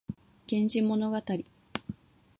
[0.47, 1.21] 源氏物語